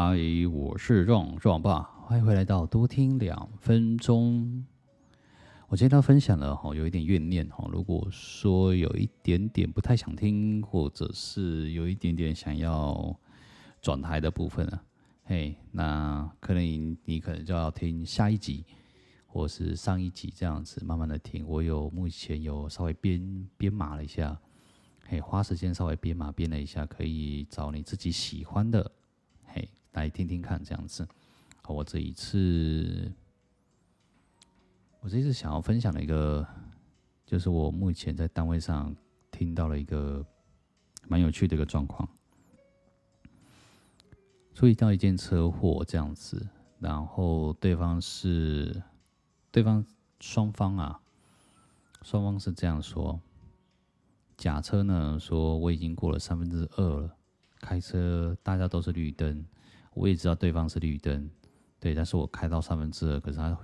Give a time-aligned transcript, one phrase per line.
[0.00, 0.16] 嗨，
[0.52, 4.64] 我是壮壮爸，欢迎回来到多听两分钟。
[5.66, 7.68] 我今天要分享了哈，有一点怨念哈。
[7.68, 13.18] 如果说有一点点不太想听，或者是有一点点想要
[13.82, 14.84] 转台的部分啊，
[15.24, 18.64] 嘿，那可能你，你可能就要听下一集，
[19.26, 21.44] 或是上一集这样子慢慢的听。
[21.44, 24.38] 我有目前有稍微编编码了一下，
[25.08, 28.88] 嘿，花时间稍微编码编了一下，可以找你自己喜欢的。
[29.92, 31.06] 来听听看，这样子。
[31.66, 33.12] 我这一次，
[35.00, 36.46] 我这一次想要分享的一个，
[37.26, 38.96] 就是我目前在单位上
[39.30, 40.24] 听到了一个
[41.06, 42.08] 蛮有趣的一个状况。
[44.54, 46.48] 注意到一件车祸这样子，
[46.78, 48.82] 然后对方是，
[49.52, 49.84] 对方
[50.20, 51.00] 双方啊，
[52.00, 53.20] 双方是这样说：
[54.38, 57.14] 甲车呢说我已经过了三分之二了，
[57.60, 59.44] 开车大家都是绿灯。
[59.98, 61.28] 我也知道对方是绿灯，
[61.80, 63.58] 对，但是我开到三分之二，可是他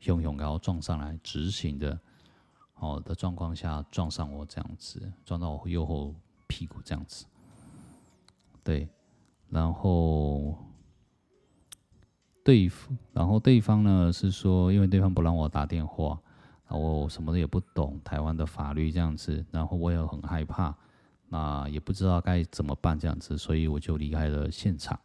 [0.00, 1.98] 汹涌然后撞上来，直行的，
[2.76, 6.14] 哦的状况下撞上我这样子，撞到我右后
[6.46, 7.26] 屁股这样子，
[8.62, 8.88] 对，
[9.50, 10.56] 然后
[12.42, 12.70] 对，
[13.12, 16.18] 然后对方呢是说，因为对方不让我打电话，
[16.66, 20.74] 然后我什么的也不懂台湾的法律这样子，然后我也很害怕，
[21.28, 24.98] 那也不知道该怎么办这样子，所以我就离开了现场。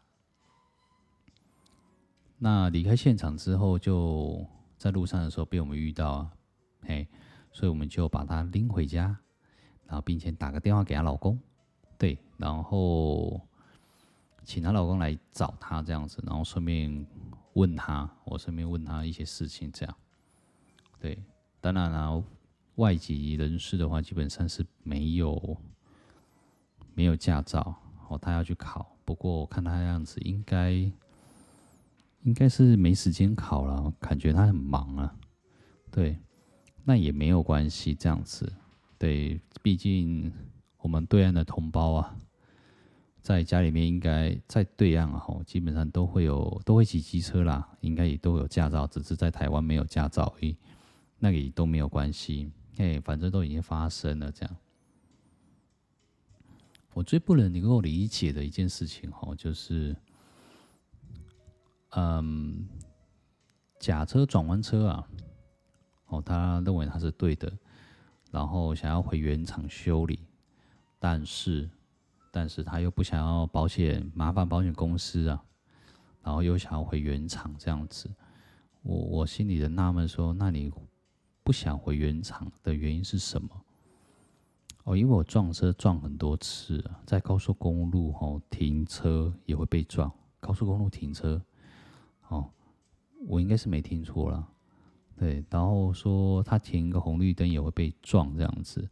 [2.41, 4.45] 那离开现场之后，就
[4.77, 6.31] 在路上的时候被我们遇到啊，
[6.83, 7.05] 嘿，
[7.51, 9.13] 所以我们就把她拎回家，
[9.85, 11.37] 然后并且打个电话给她老公，
[11.97, 13.41] 对，然后
[14.45, 17.05] 请她老公来找她这样子，然后顺便
[17.55, 19.93] 问她，我顺便问她一些事情这样，
[20.97, 21.21] 对，
[21.59, 22.23] 当然了，
[22.75, 25.57] 外籍人士的话基本上是没有
[26.93, 27.75] 没有驾照，
[28.07, 30.89] 哦，她要去考，不过我看她样子应该。
[32.23, 35.15] 应该是没时间考了，感觉他很忙啊。
[35.89, 36.19] 对，
[36.83, 38.51] 那也没有关系，这样子。
[38.97, 40.31] 对，毕竟
[40.79, 42.15] 我们对岸的同胞啊，
[43.21, 50.57] 在家里面应该在对岸啊，基本上都会有都会骑机车啦，应该也都有驾照，只是在台湾没有驾照而已。
[51.17, 54.55] 那个也都没有关系，哎，反正都已经发生了这样。
[56.93, 59.95] 我最不能能够理解的一件事情哈，就是。
[61.91, 62.67] 嗯，
[63.79, 65.07] 假车转弯车啊，
[66.07, 67.51] 哦，他认为他是对的，
[68.31, 70.19] 然后想要回原厂修理，
[70.99, 71.67] 但是，
[72.31, 75.43] 但是他又不想要保险，麻烦保险公司啊，
[76.21, 78.07] 然后又想要回原厂这样子，
[78.83, 80.71] 我我心里的纳闷说，那你
[81.43, 83.49] 不想回原厂的原因是什么？
[84.83, 91.41] 哦，因为我撞车撞很多次啊，在高速公路哦停车也会被撞，高速公路停车。
[92.29, 92.49] 哦，
[93.27, 94.47] 我应该是没听错了，
[95.15, 95.43] 对。
[95.49, 98.89] 然后说他停一个红绿灯也会被撞这样子，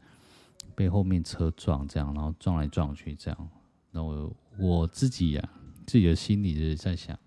[0.76, 3.50] 被后面车撞这样，然后撞来撞去这样。
[3.92, 5.50] 那我我自己呀、
[5.86, 7.18] 自己的心里就是在想，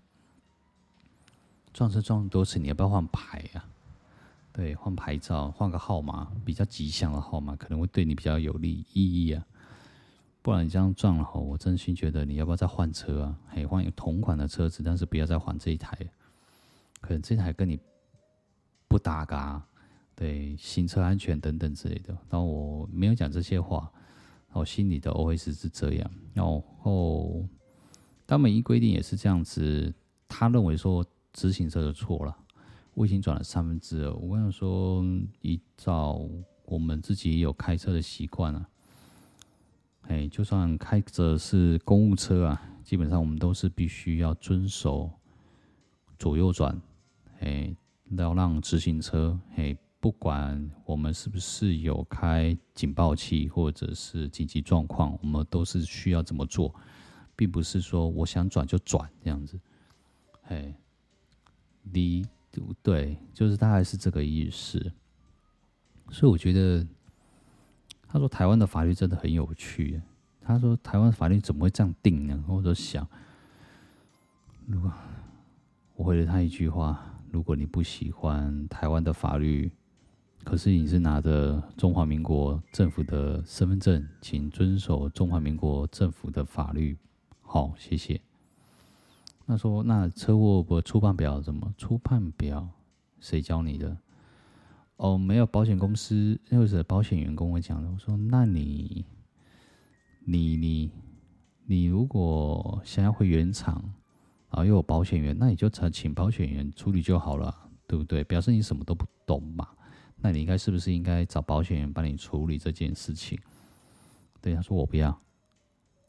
[1.73, 3.65] 撞车撞多次，你要不要换牌啊？
[4.53, 9.45] 对，换牌照，换个号码，比较吉祥的号码，可能会对你比较有利意义啊。
[10.41, 13.39] 不然你这样撞了吼，我真心觉得你要不要再换车啊？
[13.49, 15.95] 嘿，换一同款的车子，但是不要再换这一台，
[16.99, 17.79] 可能这台跟你
[18.87, 19.63] 不搭嘎，
[20.15, 22.11] 对，行车安全等等之类的。
[22.29, 23.91] 然后我没有讲这些话，
[24.51, 26.11] 我心里的 OS 是这样。
[26.33, 26.43] 然
[26.79, 27.45] 后，
[28.25, 29.93] 当美一规定也是这样子，
[30.27, 32.35] 他认为说直行车的错了，
[32.95, 34.13] 我已经转了三分之二。
[34.15, 35.05] 我跟他说，
[35.41, 36.19] 依照
[36.65, 38.67] 我们自己有开车的习惯啊。
[40.07, 45.09] 哎，就算开着是公务车啊，基本上我们都是必须要遵守
[46.17, 46.81] 左右转，
[47.39, 47.73] 哎，
[48.17, 56.73] 要让直行车，哎，不管我们是不是有开警报器或者是紧急状况，我们都是需要这么做，
[57.35, 59.57] 并不是说我想转就转这样子，
[60.43, 60.75] 哎，
[61.83, 62.25] 你
[62.81, 64.91] 对，就是大概是这个意思，
[66.09, 66.85] 所以我觉得。
[68.11, 70.01] 他说：“台湾的法律真的很有趣。”
[70.43, 73.07] 他说：“台湾法律怎么会这样定呢？”我就想，
[74.65, 74.91] 如果
[75.95, 79.71] 我回了他一句话：“如果你不喜欢台湾的法律，
[80.43, 86.97] 可是你是拿着中华民国政府的身份证，请遵守中华民国政府的法律。”
[87.41, 88.19] 好，谢谢。
[89.47, 91.73] 他说：“那车祸不初判表怎么？
[91.77, 92.67] 初判表
[93.21, 93.95] 谁教你的？”
[95.01, 97.89] 哦，没有保险公司或者保险员跟我讲的。
[97.89, 99.03] 我说：“那你，
[100.19, 100.91] 你，你，
[101.65, 103.81] 你如果想要回原厂，
[104.51, 108.23] 然后又有保险员，那你就请请保险员处理就好了，对不对？
[108.25, 109.67] 表示你什么都不懂嘛，
[110.17, 113.39] 那你应该是不是应该找保险员帮你处理这件事情？
[114.39, 115.19] 对，他说我不要，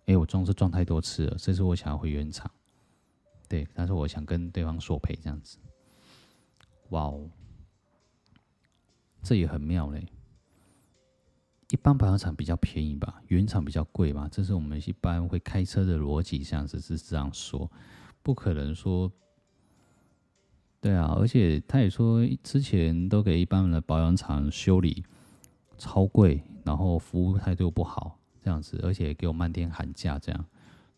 [0.05, 2.51] 哎，我撞车撞太多次了，这次我想要回原厂。
[3.49, 5.57] 对，但是我想跟对方索赔这样子。
[6.91, 7.27] 哇哦，
[9.33, 10.07] 这也很妙嘞。
[11.71, 17.73] 一般保养厂比较便宜吧，原厂比较贵吧，这是我们一般会开车的逻辑，像是是这样说，
[18.23, 19.11] 不可能说，
[20.83, 25.03] 对啊，而且他也说之前都给一般的保养厂修理
[25.79, 30.45] 超贵，然后服务态度不好这样子，而且给我漫天喊价这样，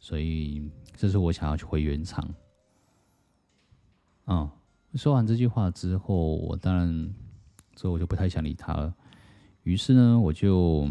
[0.00, 2.34] 所以这是我想要去回原厂。
[4.26, 4.50] 嗯，
[4.94, 7.14] 说完这句话之后，我当然
[7.76, 8.94] 所以我就不太想理他了。
[9.62, 10.90] 于是呢，我就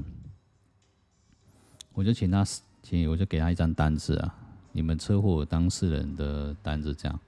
[1.94, 2.44] 我就请他
[2.82, 4.36] 请我就给他一张单子啊，
[4.72, 7.20] 你们车祸当事人的单子这样。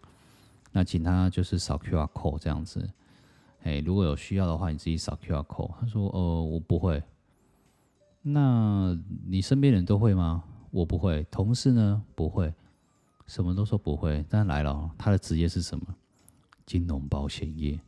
[0.71, 2.89] 那请他就是扫 QR code 这样子。
[3.63, 5.71] 哎，如果有需要的话，你自己扫 QR code。
[5.79, 7.01] 他说：“呃，我不会。”
[8.21, 10.43] 那你身边人都会吗？
[10.71, 11.23] 我不会。
[11.31, 12.03] 同事呢？
[12.13, 12.53] 不会。
[13.27, 14.25] 什么都说不会。
[14.29, 15.85] 但来了，他的职业是什么？
[16.65, 17.79] 金融保险业。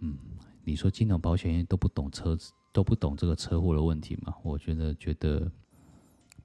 [0.00, 0.18] 嗯。
[0.68, 4.34] 你说金融保险业都不懂车子，都不懂这个车祸的问题吗？
[4.42, 5.48] 我觉得觉得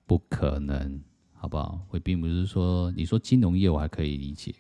[0.06, 1.04] 不可能，
[1.34, 1.84] 好不好？
[1.90, 4.54] 我并不是说你说金融业我还可以理解，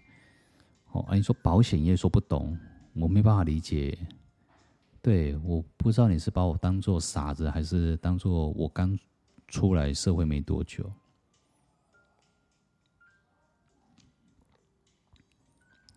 [0.93, 2.57] 哦，啊，你说保险业说不懂，
[2.93, 3.95] 我没办法理解。
[4.99, 8.97] 对，我不知道你是把我当做傻子，还是当做我刚
[9.47, 10.91] 出来社会没多久。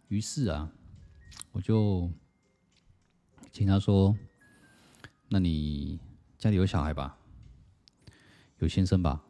[0.08, 0.70] 于是啊，
[1.52, 2.10] 我就。
[3.54, 4.12] 请他说
[5.30, 5.96] ：“那你
[6.36, 7.16] 家里有小孩吧？
[8.58, 9.22] 有先生吧？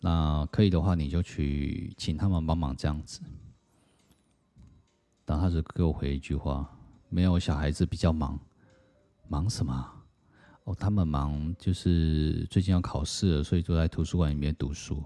[0.00, 3.20] 那可以的话，你就去请他们帮忙这样子。”
[5.26, 6.78] 然后他就给我回一句话
[7.10, 8.38] ：“没有小孩子比较忙，
[9.26, 9.92] 忙什么？
[10.62, 15.02] 哦，他们忙就是最近要考试了，所以就在图书馆里面读书。”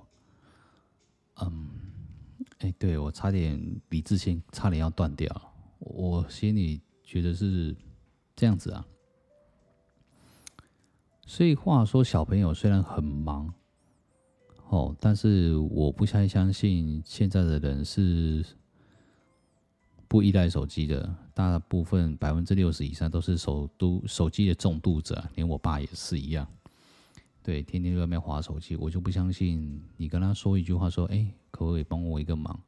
[1.41, 1.71] 嗯，
[2.59, 3.59] 哎，对，我差点
[3.89, 5.35] 理智线差点要断掉，
[5.79, 7.75] 我心里觉得是。
[8.39, 8.87] 这样子啊，
[11.27, 13.53] 所以话说，小朋友虽然很忙，
[14.69, 18.47] 哦，但是我不太相信现在的人是
[20.07, 21.13] 不依赖手机的。
[21.35, 26.47] 大部分百分之六十以上都是手都手机的重度者，连我爸也是一样。
[27.43, 32.61] 对，天天在外面划手机，我就不相信你跟他说一句话，说：“哎，可不可以帮我一个忙？”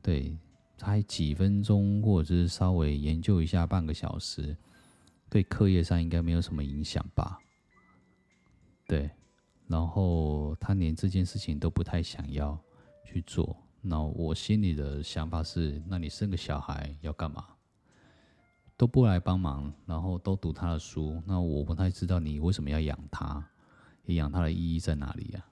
[0.00, 0.34] 对。
[0.80, 4.56] 才几分钟，或者是稍微研究一下半个小时，
[5.28, 7.38] 对课业上应该没有什么影响吧？
[8.88, 9.10] 对，
[9.66, 12.58] 然后他连这件事情都不太想要
[13.04, 17.44] 去做，那我心里的想法是：那你生个小孩要干嘛？
[18.78, 23.46] 都不来帮忙，然后都读他的书，那我不太知道你为什么要养他，
[24.06, 25.44] 养他的意义在哪里呀？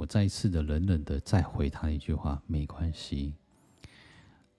[0.00, 3.34] 我再次的冷冷的再回他一句话，没关系。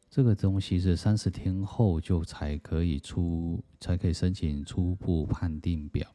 [0.08, 6.08] 这个东西是三十天后就才可以出，才可以申请初步判定表。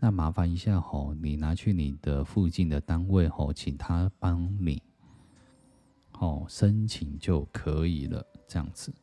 [0.00, 4.82] 那麻烦一下吼，你拿去你的附近的单位吼，请他帮你，
[6.12, 8.94] 哦，申请就可以了，这样子。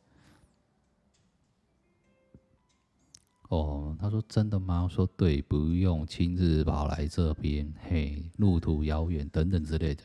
[3.52, 4.88] 哦，他说真的吗？
[4.90, 10.02] 说对，不用亲自跑来这边，嘿，路途遥远等等之类的。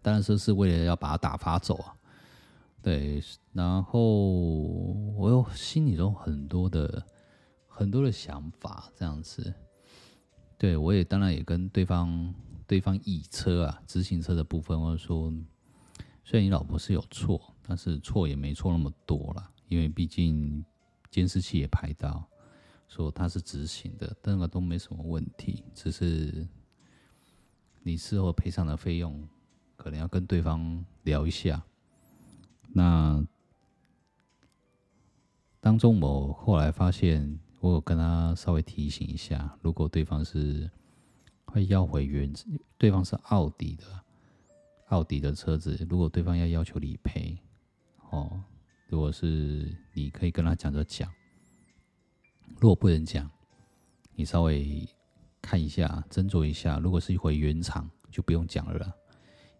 [0.00, 1.94] 当然说是为了要把他打发走啊，
[2.80, 3.22] 对。
[3.52, 7.04] 然后我又心里中很多的
[7.68, 9.52] 很多的想法，这样子。
[10.56, 12.34] 对，我也当然也跟对方
[12.66, 15.30] 对方议车啊，自行车的部分，我说，
[16.24, 20.64] 虽然你老婆是有错，但是错也没错那么多了，因为毕竟。
[21.12, 22.26] 监视器也拍到，
[22.88, 26.48] 说他是直行的，但那个都没什么问题，只是
[27.82, 29.28] 你事后赔偿的费用
[29.76, 31.62] 可能要跟对方聊一下。
[32.72, 33.22] 那
[35.60, 40.70] 当中我后来发现，我有跟他稍微提醒一下，如果对方是
[41.44, 42.32] 会要回原，
[42.78, 43.84] 对方是奥迪的，
[44.88, 47.36] 奥迪的车子，如果对方要要求理赔，
[48.08, 48.41] 哦。
[48.92, 51.10] 如果是你可以跟他讲就讲，
[52.60, 53.28] 如果不能讲，
[54.14, 54.86] 你稍微
[55.40, 56.78] 看一下，斟酌一下。
[56.78, 58.92] 如果是回原厂，就不用讲了啦。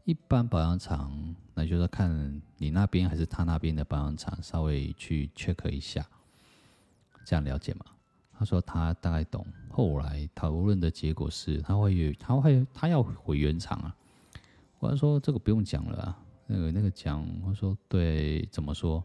[0.04, 6.06] 一般保养厂，那就是看你那边还是他那边的保养厂，稍微去 check 一下，
[7.24, 7.86] 这样了解吗？
[8.34, 9.46] 他说他大概懂。
[9.70, 13.96] 后来讨论的结果是，他会他会他要回原厂啊。
[14.78, 19.02] 我说这个不用讲了啊，那个那个讲，我说对，怎么说？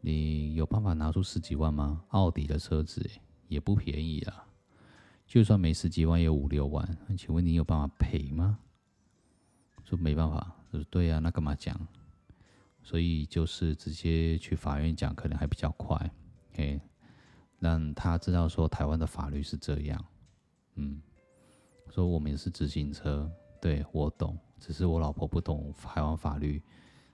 [0.00, 2.04] 你有办法拿出十几万吗？
[2.08, 3.04] 奥迪的车子
[3.48, 4.46] 也不便宜啊，
[5.26, 6.98] 就算没十几万，也有五六万。
[7.16, 8.58] 请问你有办法赔吗？
[9.84, 11.78] 说没办法，说对啊，那干嘛讲？
[12.82, 16.10] 所以就是直接去法院讲，可能还比较快，
[16.52, 16.80] 嘿，
[17.58, 20.04] 让他知道说台湾的法律是这样。
[20.76, 21.02] 嗯，
[21.90, 26.62] 说我们也是自行车，对，我懂，只是我老婆不懂台湾法律，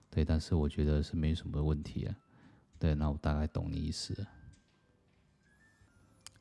[0.09, 2.15] 对，但是我觉得是没什么问题啊。
[2.79, 4.15] 对，那我大概懂你意思。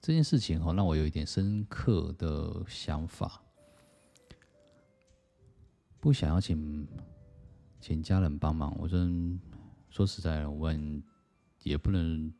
[0.00, 3.42] 这件事情哦，让我有一点深刻的想法。
[6.00, 6.86] 不想要请
[7.80, 9.40] 请家人帮忙，我真
[9.88, 11.02] 说实在的，我们
[11.62, 12.32] 也不能。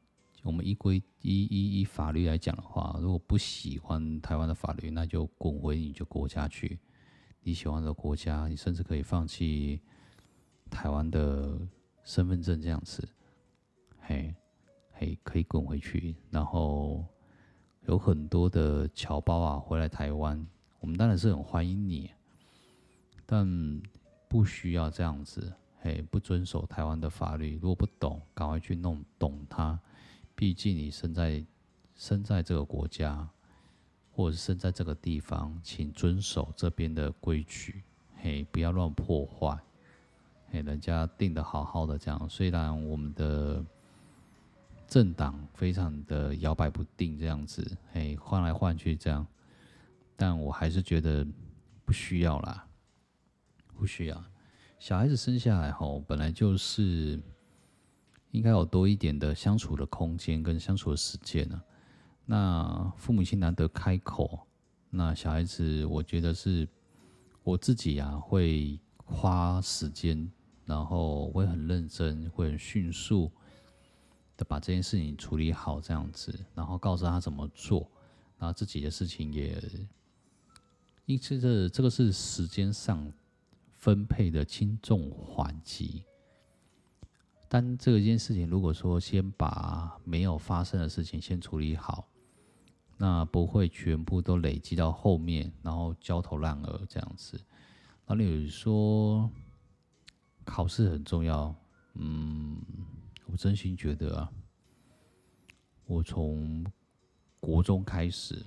[0.42, 6.78] 我们依规依依依法律来讲的话，如果不喜欢台湾的法律，那就滚回你就国家去。
[7.40, 9.80] 你喜欢的国家，你甚至可以放弃
[10.68, 11.58] 台湾的
[12.04, 13.08] 身份证这样子。
[14.06, 14.34] 嘿，
[14.92, 17.02] 嘿，可以滚回去，然后
[17.87, 20.46] 有很多的侨胞啊回来台湾，
[20.78, 22.11] 我们当然是很欢迎你，
[23.25, 23.82] 但
[24.28, 27.54] 不需要这样子，嘿，不遵守台湾的法律。
[27.54, 29.80] 如果不懂，赶快去弄懂它。
[30.34, 31.42] 毕竟你生在
[31.94, 33.26] 生在这个国家，
[34.12, 37.82] 或者是生在这个地方，请遵守这边的规矩，
[38.16, 39.58] 嘿，不要乱破坏，
[40.50, 43.64] 嘿，人家定的好好的这样，虽然我们的。
[44.94, 49.26] 政党非常的摇摆不定，这样子，哎，换来换去这样，
[50.14, 51.26] 但我还是觉得
[51.84, 52.64] 不需要啦，
[53.74, 54.24] 不需要。
[54.78, 57.20] 小孩子生下来后，本来就是
[58.30, 61.60] 应该有多一点的相处的空间跟相处的时间呢。
[62.24, 64.46] 那父母亲难得开口，
[64.90, 66.68] 那小孩子，我觉得是
[67.42, 70.30] 我自己啊，会花时间，
[70.64, 73.28] 然后会很认真，会很迅速。
[74.42, 77.88] 把这件事情处理好，这样子，然后告诉他怎么做，
[78.38, 79.62] 然后自己的事情也，
[81.04, 83.12] 因此这这个是时间上
[83.76, 86.02] 分配的轻重缓急。
[87.48, 92.08] 但这件事情，如果说先把没有发生的事情先处理好，
[92.96, 97.36] 那不会全部都累积到后面，然后焦头烂额这样子。
[98.06, 99.30] 然后你说
[100.44, 101.54] 考试很重要，
[101.94, 102.58] 嗯。
[103.26, 104.32] 我真心觉得啊，
[105.86, 106.64] 我从
[107.40, 108.40] 国中开始，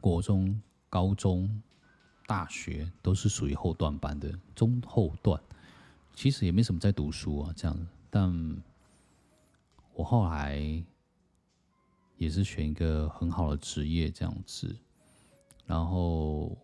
[0.00, 1.62] 国中、高中、
[2.26, 5.42] 大学都是属于后段班的中后段，
[6.14, 7.88] 其实也没什么在读书啊，这样。
[8.10, 8.62] 但
[9.94, 10.62] 我后来
[12.16, 14.76] 也是选一个很好的职业这样子，
[15.66, 16.56] 然后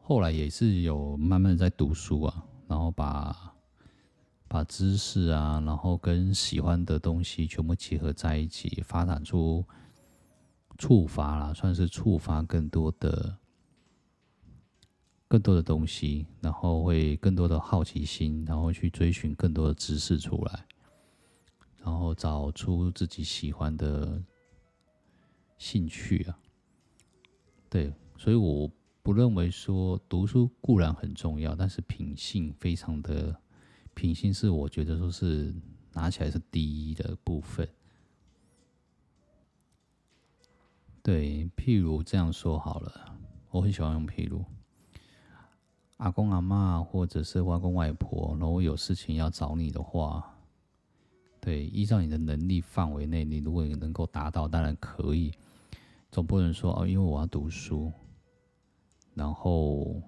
[0.00, 3.51] 后来也是有慢慢在读书啊，然后把。
[4.52, 9.64] 把知识啊，然后跟喜欢的东西全部结合在一起，发展出
[10.76, 13.34] 触发啦，算是触发更多的、
[15.26, 20.66] 更多的东西，然后会更多的好奇心，然后去追寻更多的知识出来，
[21.82, 24.22] 然后找出自己喜欢的
[25.56, 26.38] 兴趣啊。
[27.70, 28.70] 对，所以我
[29.02, 33.34] 不认为说读书固然很重要，但是品性非常的。
[33.94, 35.54] 品性是我觉得说是
[35.92, 37.68] 拿起来是第一的部分。
[41.02, 43.16] 对，譬如这样说好了，
[43.50, 44.44] 我很喜欢用譬如，
[45.96, 50.32] 阿公阿妈或者是外公外婆，如果有事情要找你的话，
[51.40, 55.32] 对，依照你的能力范围内，你如果能够达到，当然可以，
[56.10, 57.92] 总不能说哦，因为我要读书，
[59.12, 60.00] 然后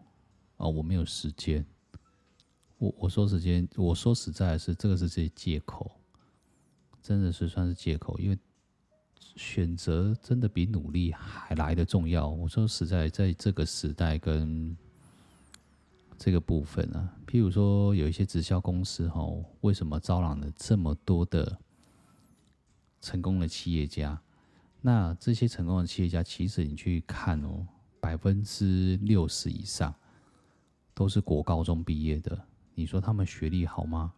[0.57, 1.67] 哦我没有时间。
[2.85, 5.91] 我我说时间，我说实在的是，这个是这些借口，
[7.01, 8.39] 真的是算是借口，因为
[9.37, 12.29] 选择真的比努力还来得重要。
[12.29, 14.77] 我说实在，在这个时代跟
[16.19, 19.27] 这个部分啊，譬如说有一些直销公司哈，
[19.63, 21.59] 为什么招揽了这么多的
[23.01, 24.21] 成功的企业家？
[24.83, 27.67] 那这些成功的企业家，其实你去看哦，
[27.99, 29.95] 百分之六十以上
[30.93, 32.47] 都是国高中毕业的。
[32.75, 34.15] 你说他们学历好吗？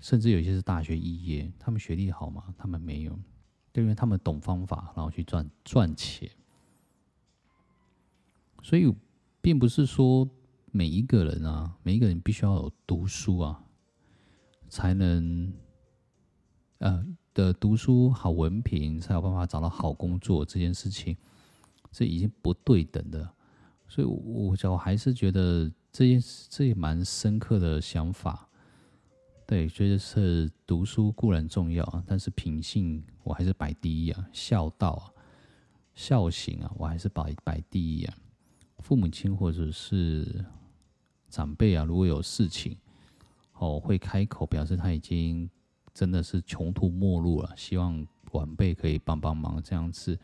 [0.00, 2.54] 甚至有些是大学肄业，他们学历好吗？
[2.58, 3.18] 他们没有，
[3.72, 6.30] 因为他们懂方法，然后去赚赚钱。
[8.62, 8.94] 所以，
[9.40, 10.28] 并不是说
[10.72, 13.64] 每一个人啊，每一个人必须要有读书啊，
[14.68, 15.52] 才能，
[16.78, 21.16] 呃，的读书好文凭才有办法找到好工作这件事情，
[21.92, 23.30] 这已经不对等的。
[23.86, 28.48] 所以，我我还是觉得这件这也蛮深刻的想法。
[29.46, 35.06] 对，觉得是读书固然重要啊，但是品性我还是摆第一啊，孝道啊，
[35.94, 38.14] 孝行啊，我还是摆摆第一啊。
[38.80, 40.44] 父母亲或者是
[41.28, 42.76] 长辈啊，如果有事情
[43.52, 45.48] 哦，会开口表示他已经
[45.92, 50.18] 真的是穷途末路了，希望晚辈可以帮帮忙，这样子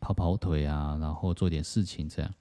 [0.00, 2.34] 跑跑腿啊，然后做点事情这样。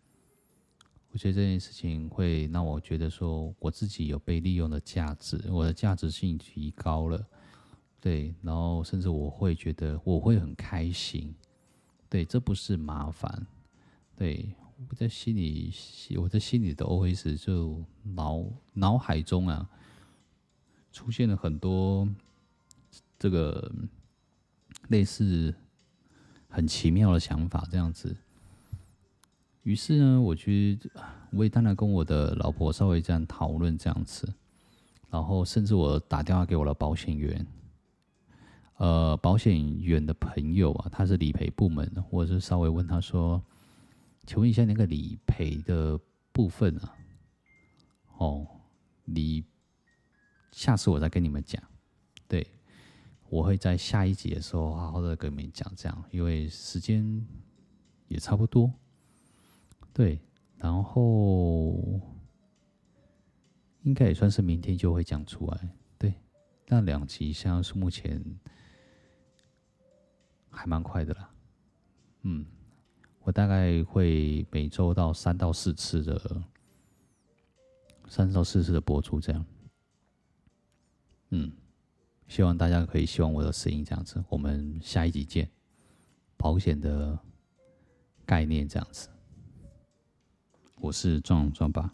[1.15, 7.25] 我觉得这件事情会让我觉得说，我自己有被利用的价值，我的价值性提高了，
[8.01, 11.33] 对，然后甚至我会觉得我会很开心，
[12.09, 13.47] 对，这不是麻烦，
[14.13, 14.53] 对，
[14.89, 15.73] 我在心里，
[16.17, 18.43] 我在心里的 OS 就脑
[18.73, 19.69] 脑海中啊，
[20.91, 22.05] 出现了很多
[23.17, 23.71] 这个
[24.89, 25.55] 类似
[26.49, 28.13] 很奇妙的想法，这样子。
[29.65, 30.77] 于是呢，我去，
[31.31, 34.31] 我也当然跟我的老婆稍微这样讨论这样子，
[35.09, 37.47] 然后甚至我打电话给我的保险员，
[38.77, 43.43] 呃，保险员的朋友啊，他是理赔部门的，我就稍微问他说
[44.27, 45.99] ：“请问一下那个理赔的
[46.31, 46.93] 部分啊，
[48.17, 48.47] 哦，
[49.03, 49.43] 你
[50.51, 51.59] 下次我再跟你们讲，
[52.27, 52.45] 对，
[53.29, 57.25] 我会在下一集的时候好好的跟你们讲这样，因为时间
[58.07, 58.71] 也差不多。”
[59.95, 60.19] 对，
[60.57, 62.01] 然后
[63.83, 65.69] 应该也算是明天就会讲出来。
[65.97, 66.13] 对，
[66.67, 68.21] 那两集像是目前
[70.49, 71.33] 还蛮快的啦。
[72.23, 72.45] 嗯，
[73.21, 76.43] 我大概会每周到三到四次的，
[78.09, 79.45] 三到四次的播出这样。
[81.29, 81.53] 嗯，
[82.27, 84.21] 希望大家可以喜欢我的声音这样子。
[84.27, 85.49] 我们下一集见，
[86.35, 87.17] 保险的
[88.25, 89.07] 概念这样子。
[90.81, 91.93] 我是壮壮爸。